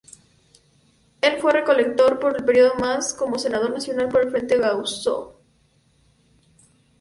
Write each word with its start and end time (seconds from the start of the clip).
El 1.21 1.39
fue 1.39 1.51
reelecto 1.53 2.19
por 2.19 2.35
un 2.39 2.43
periodo 2.43 2.73
más 2.73 3.13
como 3.13 3.37
senador 3.37 3.69
nacional 3.69 4.09
por 4.09 4.21
el 4.23 4.31
Frente 4.31 4.57
Guasú. 4.57 5.33